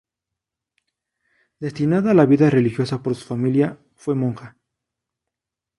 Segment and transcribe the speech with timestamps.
[1.65, 4.57] Destinada a la vida religiosa por su familia, fue monja.